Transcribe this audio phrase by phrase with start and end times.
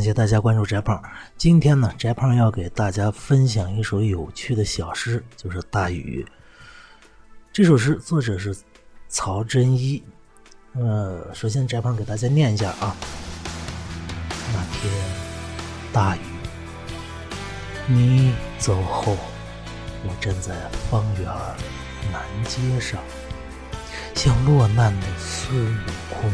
[0.00, 0.98] 感谢大家关注翟胖。
[1.36, 6.26] 今天呢，翟胖要给大家分享一首有趣的小诗，就是《大雨》。
[7.52, 8.56] 这首诗作者是
[9.10, 10.02] 曹真一。
[10.72, 12.96] 呃，首先翟胖给大家念一下啊。
[14.54, 14.90] 那天
[15.92, 16.20] 大雨，
[17.86, 19.14] 你走后，
[20.02, 20.54] 我站在
[20.90, 21.26] 方圆
[22.10, 22.98] 南街上，
[24.14, 26.32] 像落难的孙悟空。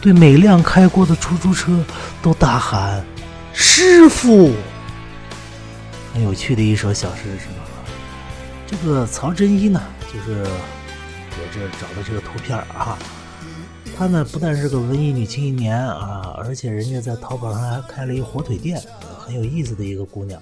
[0.00, 1.84] 对每辆开过的出租车
[2.22, 3.04] 都大喊
[3.52, 4.52] ：“师傅！”
[6.14, 7.64] 很有趣的一首小诗，是吧？
[8.66, 12.98] 这个曹真一呢，就是我这找的这个图片啊。
[13.96, 18.80] 她呢，不但是个文艺女青年啊，而且人家在淘宝上还开了一火腿店，
[19.18, 20.40] 很有意思的一个姑娘。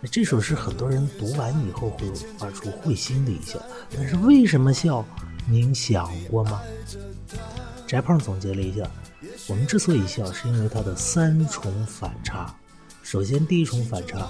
[0.00, 2.06] 那这首诗很多人读完以后会
[2.38, 3.58] 发出会心的一笑，
[3.94, 5.04] 但是为什么笑？
[5.46, 6.60] 您想过吗？
[7.88, 8.88] 翟胖总结了一下，
[9.46, 12.54] 我们之所以笑，是因为它的三重反差。
[13.02, 14.28] 首先，第一重反差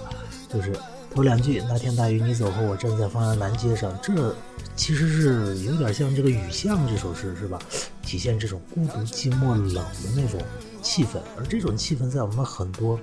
[0.48, 0.78] 就是
[1.12, 4.32] 头两句“那天大雨你走后，我站在方圆南街上”，这
[4.76, 7.58] 其实是有点像这个《雨巷》这首诗，是吧？
[8.00, 10.40] 体现这种孤独、寂寞、冷的那种
[10.80, 11.18] 气氛。
[11.36, 12.96] 而这种气氛，在我们很多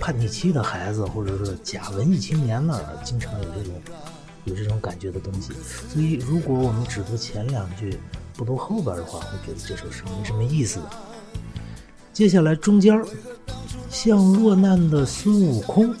[0.00, 3.74] 叛逆期的孩子，或者是假文艺青年那儿，经常有这种
[4.44, 5.52] 有这种感觉的东西。
[5.92, 8.00] 所以，如果我们只读前两句，
[8.36, 10.90] 不读后边的话，会觉得这首诗没什么意思的。
[12.12, 13.02] 接下来中间
[13.90, 15.94] 像落难的孙悟空，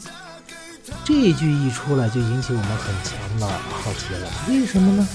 [1.02, 4.30] 这一句一出来就引起我们很强的好奇了。
[4.48, 5.08] 为什么呢？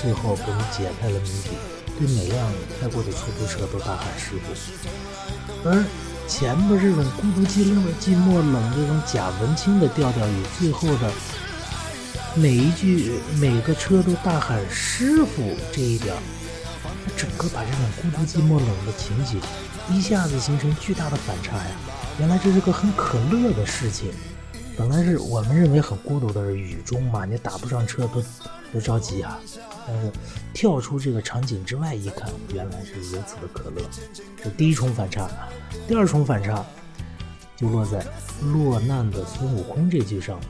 [0.00, 1.50] 最后给你解开了谜底，
[1.98, 5.68] 对每辆开过的出租车都大喊师傅。
[5.68, 5.82] 而
[6.28, 11.10] 前边这种孤独寂寞、寂寞冷这种假文青的调调与最后的。
[12.36, 16.12] 每一句，每个车都大喊“师傅”这一点，
[17.16, 19.40] 整个把这种孤独、寂寞、冷的情景，
[19.88, 21.70] 一下子形成巨大的反差呀！
[22.18, 24.10] 原来这是个很可乐的事情。
[24.76, 28.20] 本来是我们认为很孤独的雨中嘛，你打不上车都
[28.72, 29.38] 都着急啊。
[29.86, 30.10] 但是
[30.52, 33.80] 跳出这个场景之外一看，原来是如此的可乐。
[34.42, 35.30] 这第一重反差，
[35.86, 36.66] 第二重反差
[37.56, 38.04] 就落在
[38.52, 40.46] “落难的孙悟空”这句上了。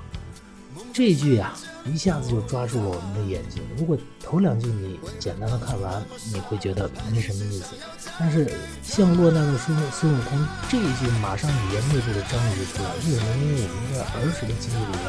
[0.95, 1.53] 这句呀。
[1.93, 3.63] 一下子就抓住了我们的眼睛。
[3.77, 7.75] 如果头两句你简单的看完，你会觉得没什么意思。
[8.19, 8.51] 但是
[8.83, 12.89] 像落难的孙孙悟空这一句，马上语言内部的张力就出来。
[13.05, 13.27] 为什么？
[13.37, 15.05] 因为我们在儿时的记忆里面，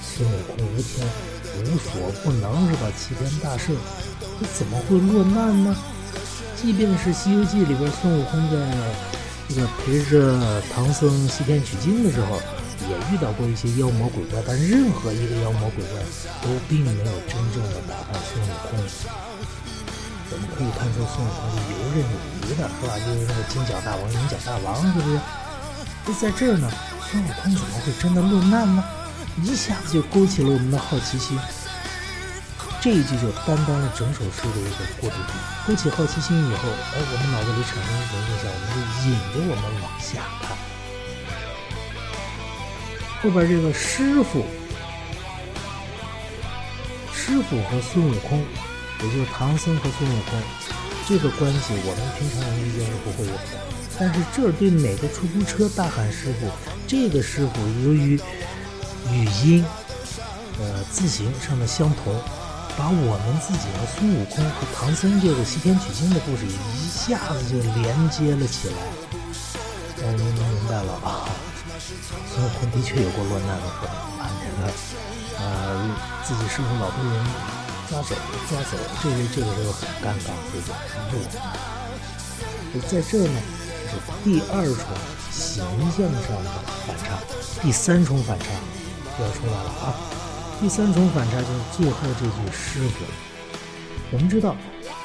[0.00, 1.02] 孙悟空无天
[1.58, 1.90] 无所
[2.22, 2.86] 不能，是吧？
[2.96, 3.74] 齐天大圣，
[4.38, 5.74] 他怎么会落难呢？
[6.54, 8.56] 即便是《西游记》里边孙悟空在
[9.48, 12.40] 这个陪着唐僧西天取经的时候。
[12.88, 16.02] 也遇到过一些妖魔鬼怪，但任何一个妖魔鬼怪
[16.42, 18.78] 都并没有真正的打败孙悟空。
[20.32, 22.16] 我们可以看出孙悟空是游刃有
[22.48, 22.96] 余的，是吧？
[23.04, 25.20] 就是那个金角大王、银角大王，是不是？
[26.06, 26.70] 那在这儿呢，
[27.10, 28.82] 孙悟空怎么会真的落难呢？
[29.42, 31.38] 一下子就勾起了我们的好奇心。
[32.80, 35.36] 这一句就担当了整首诗的一个过渡点，
[35.68, 40.71] 勾起好奇心以后，哎，我们脑子里产生一种印象，我们就引着我们往下看。
[43.22, 44.44] 后边这个师傅，
[47.14, 48.44] 师傅和孙悟空，
[49.00, 50.42] 也就是唐僧和孙悟空，
[51.06, 53.40] 这个关系我们平常人理解是不会有的。
[53.96, 56.50] 但是这对每个出租车大喊师傅，
[56.88, 58.20] 这个师傅由于
[59.08, 59.64] 语音，
[60.58, 62.12] 呃字形上的相同，
[62.76, 68.74] 把我们自己和孙悟空和唐僧这个西天取经的故事一下子就连接了起来。
[69.96, 71.28] 大家能明白了吧？
[71.80, 73.86] 孙悟空的确有过落难的时候，
[74.18, 74.60] 把这个
[75.38, 75.42] 呃
[76.24, 77.14] 自己师傅老被人
[77.88, 78.14] 抓走，
[78.48, 80.70] 抓走，这个这个时候很尴尬，所以就
[81.10, 81.24] 不了。
[82.74, 83.40] 就在这呢，
[83.88, 83.92] 是
[84.24, 84.84] 第二重
[85.30, 86.50] 形象上的
[86.86, 87.18] 反差，
[87.62, 88.46] 第三重反差
[89.18, 89.94] 就要出来了啊！
[90.60, 93.04] 第三重反差就是最后这句师傅，
[94.12, 94.56] 我们知道。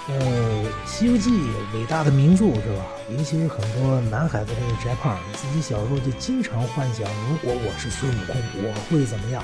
[0.10, 1.30] 呃，《西游记》
[1.74, 2.86] 伟大的名著是吧？
[3.10, 9.44] 尤其是很多男孩子这个宅胖，自己小时候就经常幻想，如果我是孙悟空，我会怎么样？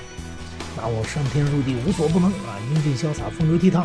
[0.77, 3.83] 那我上天入地无所不能啊，英俊潇洒，风流倜傥，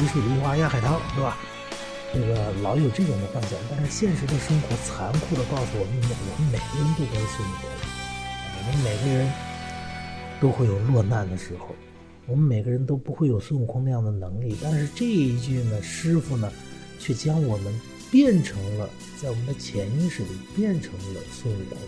[0.00, 1.36] 一树梨花压海棠，是吧？
[2.14, 7.68] 这个老有这种的幻想，但是现实的生活残酷的告诉我们，我们每个人都不是孙悟空，
[8.56, 9.30] 我们每个人
[10.40, 11.76] 都会有落难的时候。
[12.26, 16.52] 我们每个人都不会有孙悟空那样的能力，但是这一句呢，师傅呢，
[16.98, 17.72] 却将我们
[18.10, 18.90] 变成了
[19.20, 21.78] 在我们的潜意识里变成了孙悟空。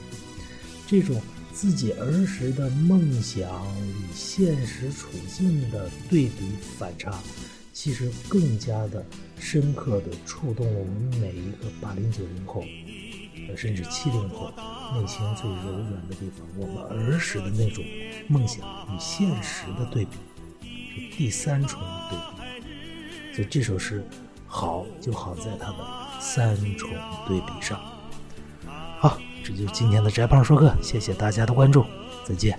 [0.86, 1.20] 这种
[1.52, 7.20] 自己儿时的梦想与现实处境的对比反差，
[7.72, 9.04] 其实更加的
[9.40, 12.62] 深刻的触动了我们每一个八零九零后。
[13.56, 14.52] 甚至七零后
[14.94, 17.84] 内心最柔软的地方，我们儿时的那种
[18.28, 20.12] 梦想与现实的对比，
[20.62, 21.80] 是第三重
[22.10, 23.34] 对比。
[23.34, 24.04] 所以这首诗
[24.46, 26.90] 好就好在它的三重
[27.26, 27.80] 对比上。
[28.98, 31.84] 好，这就是今天的翟胖说课，谢谢大家的关注，
[32.24, 32.58] 再见。